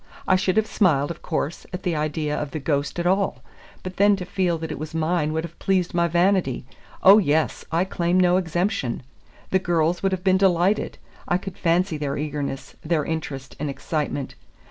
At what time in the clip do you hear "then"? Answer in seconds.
3.97-4.15